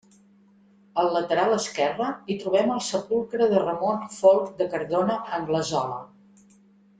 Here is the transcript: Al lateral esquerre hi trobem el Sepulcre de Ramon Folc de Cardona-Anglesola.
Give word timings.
Al 1.01 1.09
lateral 1.15 1.51
esquerre 1.57 2.07
hi 2.27 2.37
trobem 2.43 2.73
el 2.77 2.81
Sepulcre 2.87 3.51
de 3.53 3.61
Ramon 3.67 4.01
Folc 4.17 4.51
de 4.63 4.69
Cardona-Anglesola. 4.73 6.01